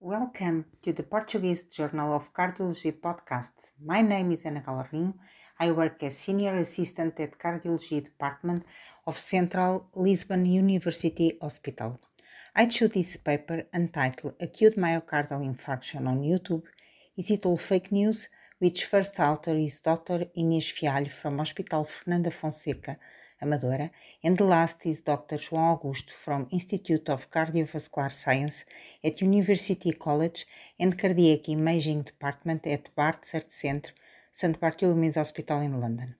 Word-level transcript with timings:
Welcome 0.00 0.66
to 0.82 0.92
the 0.92 1.02
Portuguese 1.02 1.64
Journal 1.64 2.14
of 2.14 2.32
Cardiology 2.32 2.92
podcast. 3.00 3.72
My 3.84 4.00
name 4.00 4.30
is 4.30 4.46
Ana 4.46 4.60
Galrinho. 4.60 5.14
I 5.58 5.72
work 5.72 6.00
as 6.04 6.16
Senior 6.16 6.54
Assistant 6.58 7.18
at 7.18 7.36
Cardiology 7.36 8.04
Department 8.04 8.64
of 9.08 9.18
Central 9.18 9.88
Lisbon 9.96 10.46
University 10.46 11.36
Hospital. 11.42 11.98
I 12.54 12.66
chose 12.66 12.90
this 12.90 13.16
paper 13.16 13.64
entitled 13.74 14.34
Acute 14.38 14.76
Myocardial 14.76 15.42
Infarction 15.44 16.06
on 16.06 16.22
YouTube. 16.22 16.62
Is 17.16 17.32
it 17.32 17.44
all 17.44 17.58
fake 17.58 17.90
news? 17.90 18.28
Which 18.60 18.84
first 18.84 19.18
author 19.18 19.56
is 19.56 19.80
Dr. 19.80 20.26
Inês 20.38 20.72
Fialho 20.72 21.10
from 21.10 21.38
Hospital 21.38 21.82
Fernando 21.82 22.30
Fonseca, 22.30 22.98
Amadora, 23.42 23.90
and 24.22 24.36
the 24.36 24.44
last 24.44 24.84
is 24.86 25.00
Dr. 25.00 25.36
João 25.36 25.72
Augusto 25.72 26.12
from 26.12 26.48
Institute 26.50 27.08
of 27.08 27.30
Cardiovascular 27.30 28.12
Science 28.12 28.64
at 29.02 29.20
University 29.20 29.92
College 29.92 30.46
and 30.78 30.98
Cardiac 30.98 31.48
Imaging 31.48 32.02
Department 32.02 32.66
at 32.66 32.94
Barts 32.96 33.32
Heart 33.32 33.50
Centre, 33.52 33.92
St. 34.32 34.58
Bartholomew's 34.60 35.16
Hospital 35.16 35.60
in 35.60 35.80
London. 35.80 36.16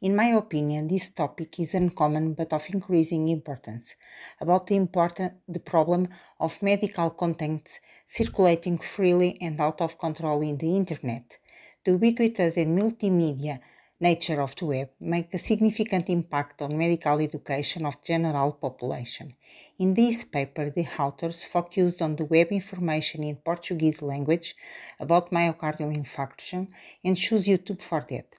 In 0.00 0.14
my 0.16 0.26
opinion, 0.26 0.88
this 0.88 1.10
topic 1.10 1.58
is 1.60 1.74
uncommon 1.74 2.34
but 2.34 2.52
of 2.52 2.66
increasing 2.68 3.28
importance 3.28 3.94
about 4.40 4.66
the 4.66 4.76
important 4.76 5.32
the 5.48 5.60
problem 5.60 6.08
of 6.38 6.62
medical 6.62 7.10
contents 7.10 7.80
circulating 8.06 8.76
freely 8.78 9.38
and 9.40 9.60
out 9.60 9.80
of 9.80 9.98
control 9.98 10.42
in 10.42 10.58
the 10.58 10.76
internet. 10.76 11.38
The 11.84 11.92
ubiquitous 11.92 12.56
and 12.56 12.78
multimedia 12.78 13.60
nature 14.00 14.40
of 14.40 14.56
the 14.56 14.66
web 14.66 14.90
make 15.00 15.32
a 15.32 15.38
significant 15.38 16.08
impact 16.08 16.60
on 16.60 16.76
medical 16.76 17.20
education 17.20 17.86
of 17.86 18.02
general 18.04 18.52
population. 18.52 19.34
In 19.78 19.94
this 19.94 20.24
paper, 20.24 20.70
the 20.70 20.86
authors 20.98 21.44
focused 21.44 22.02
on 22.02 22.16
the 22.16 22.24
web 22.24 22.48
information 22.48 23.22
in 23.22 23.36
Portuguese 23.36 24.02
language 24.02 24.56
about 24.98 25.30
myocardial 25.30 25.94
infarction 25.96 26.68
and 27.04 27.16
choose 27.16 27.46
YouTube 27.46 27.82
for 27.82 28.04
that. 28.10 28.34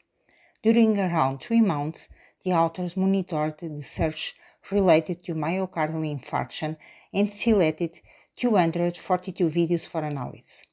During 0.61 0.99
around 0.99 1.39
three 1.39 1.61
months, 1.61 2.09
the 2.43 2.53
authors 2.53 2.97
monitored 2.97 3.57
the 3.59 3.81
search 3.81 4.35
related 4.71 5.23
to 5.25 5.33
myocardial 5.33 6.05
infarction 6.05 6.77
and 7.13 7.31
selected 7.33 8.01
242 8.35 9.49
videos 9.49 9.87
for 9.87 10.01
analysis. 10.01 10.63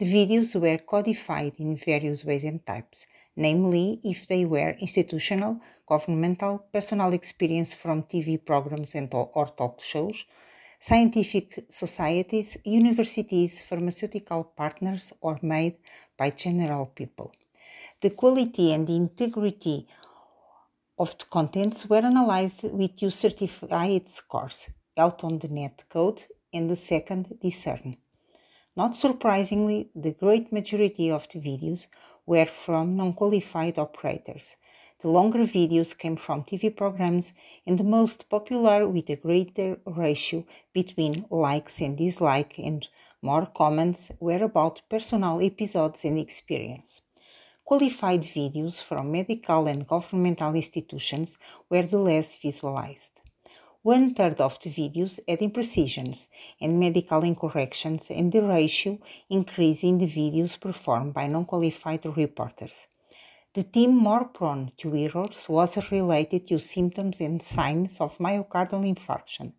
The 0.00 0.12
videos 0.12 0.60
were 0.60 0.78
codified 0.78 1.54
in 1.58 1.76
various 1.76 2.24
ways 2.24 2.42
and 2.42 2.66
types 2.66 3.06
namely 3.36 4.00
if 4.04 4.26
they 4.26 4.44
were 4.44 4.76
institutional, 4.86 5.60
governmental, 5.86 6.58
personal 6.72 7.12
experience 7.12 7.72
from 7.74 8.02
TV 8.02 8.44
programs 8.44 8.94
and 8.94 9.12
or 9.12 9.46
talk 9.46 9.80
shows, 9.80 10.24
scientific 10.80 11.66
societies, 11.70 12.56
universities, 12.64 13.60
pharmaceutical 13.62 14.44
partners, 14.44 15.12
or 15.20 15.38
made 15.42 15.76
by 16.18 16.30
general 16.30 16.86
people. 16.86 17.32
The 18.00 18.10
quality 18.10 18.72
and 18.72 18.86
the 18.86 18.96
integrity 18.96 19.88
of 20.98 21.16
the 21.18 21.24
contents 21.26 21.88
were 21.88 22.04
analyzed 22.04 22.62
with 22.62 22.96
two 22.96 23.10
certified 23.10 24.08
scores, 24.08 24.68
Health 24.96 25.24
on 25.24 25.38
the 25.38 25.48
Net 25.48 25.84
Code 25.88 26.24
and 26.52 26.68
the 26.68 26.76
second 26.76 27.38
Discern. 27.40 27.96
Not 28.74 28.96
surprisingly, 28.96 29.90
the 29.94 30.10
great 30.10 30.50
majority 30.50 31.08
of 31.08 31.28
the 31.28 31.38
videos 31.38 31.86
were 32.26 32.46
from 32.46 32.96
non 32.96 33.12
qualified 33.12 33.78
operators. 33.78 34.56
The 35.00 35.08
longer 35.08 35.44
videos 35.44 35.96
came 35.96 36.16
from 36.16 36.42
TV 36.42 36.68
programs, 36.68 37.32
and 37.64 37.78
the 37.78 37.84
most 37.84 38.28
popular, 38.28 38.88
with 38.88 39.08
a 39.08 39.14
greater 39.14 39.80
ratio 39.86 40.44
between 40.72 41.26
likes 41.30 41.80
and 41.80 41.96
dislikes 41.96 42.58
and 42.58 42.88
more 43.22 43.46
comments, 43.46 44.10
were 44.18 44.42
about 44.42 44.82
personal 44.88 45.40
episodes 45.40 46.04
and 46.04 46.18
experience. 46.18 47.02
Qualified 47.64 48.22
videos 48.22 48.82
from 48.82 49.12
medical 49.12 49.68
and 49.68 49.86
governmental 49.86 50.54
institutions 50.54 51.38
were 51.68 51.86
the 51.86 51.98
less 51.98 52.36
visualized. 52.36 53.19
One 53.82 54.12
third 54.14 54.42
of 54.42 54.58
the 54.60 54.68
videos 54.68 55.20
had 55.26 55.40
imprecisions 55.40 56.28
and 56.60 56.78
medical 56.78 57.24
incorrections, 57.24 58.10
and 58.10 58.30
the 58.30 58.42
ratio 58.42 58.98
increased 59.30 59.84
in 59.84 59.96
the 59.96 60.06
videos 60.06 60.60
performed 60.60 61.14
by 61.14 61.26
non 61.28 61.46
qualified 61.46 62.04
reporters. 62.14 62.88
The 63.54 63.62
team 63.62 63.96
more 63.96 64.26
prone 64.26 64.72
to 64.76 64.94
errors 64.94 65.48
was 65.48 65.90
related 65.90 66.46
to 66.48 66.58
symptoms 66.58 67.22
and 67.22 67.42
signs 67.42 68.02
of 68.02 68.18
myocardial 68.18 68.84
infarction. 68.84 69.54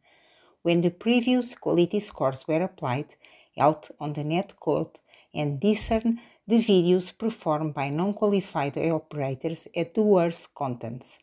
When 0.62 0.82
the 0.82 0.92
previous 0.92 1.56
quality 1.56 2.00
scores 2.00 2.48
were 2.48 2.62
applied, 2.62 3.16
Health 3.58 3.92
on 4.00 4.14
the 4.14 4.24
Net 4.24 4.54
Code 4.60 5.00
and 5.34 5.60
discern 5.60 6.22
the 6.46 6.60
videos 6.62 7.18
performed 7.18 7.74
by 7.74 7.90
non 7.90 8.14
qualified 8.14 8.78
operators 8.78 9.68
at 9.76 9.96
the 9.96 10.04
worst 10.04 10.54
contents. 10.54 11.18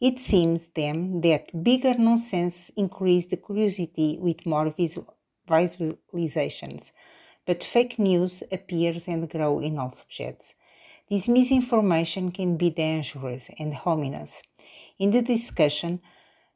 It 0.00 0.18
seems 0.18 0.68
then 0.74 1.20
that 1.20 1.62
bigger 1.62 1.92
nonsense 1.92 2.70
increased 2.70 3.28
the 3.30 3.36
curiosity 3.36 4.16
with 4.18 4.46
more 4.46 4.70
visual, 4.70 5.14
visualizations, 5.46 6.92
but 7.44 7.62
fake 7.62 7.98
news 7.98 8.42
appears 8.50 9.08
and 9.08 9.28
grows 9.28 9.62
in 9.62 9.78
all 9.78 9.90
subjects. 9.90 10.54
This 11.10 11.28
misinformation 11.28 12.32
can 12.32 12.56
be 12.56 12.70
dangerous 12.70 13.50
and 13.58 13.76
ominous. 13.84 14.42
In 14.98 15.10
the 15.10 15.20
discussion, 15.20 16.00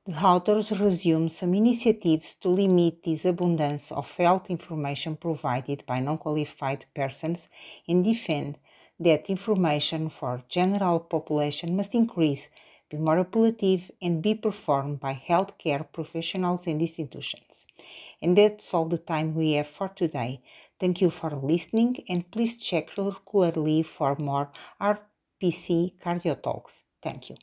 the 0.06 0.22
authors 0.22 0.72
resume 0.72 1.28
some 1.28 1.54
initiatives 1.54 2.36
to 2.36 2.48
limit 2.48 3.02
this 3.02 3.26
abundance 3.26 3.92
of 3.92 4.10
health 4.16 4.48
information 4.48 5.16
provided 5.16 5.84
by 5.84 6.00
non 6.00 6.16
qualified 6.16 6.86
persons 6.94 7.50
and 7.86 8.04
defend 8.04 8.56
that 9.00 9.28
information 9.28 10.08
for 10.08 10.42
general 10.48 11.00
population 11.00 11.76
must 11.76 11.94
increase 11.94 12.48
be 12.90 12.96
more 12.96 13.26
and 14.02 14.22
be 14.22 14.34
performed 14.34 15.00
by 15.00 15.20
healthcare 15.28 15.84
professionals 15.92 16.66
and 16.66 16.80
institutions. 16.80 17.66
And 18.22 18.36
that's 18.36 18.72
all 18.74 18.86
the 18.86 18.98
time 18.98 19.34
we 19.34 19.52
have 19.52 19.68
for 19.68 19.88
today. 19.88 20.42
Thank 20.78 21.00
you 21.00 21.10
for 21.10 21.30
listening 21.30 22.04
and 22.08 22.30
please 22.30 22.56
check 22.56 22.90
regularly 22.96 23.82
for 23.82 24.16
more 24.16 24.50
RPC 24.80 25.98
Cardio 25.98 26.40
Talks. 26.40 26.82
Thank 27.02 27.30
you. 27.30 27.36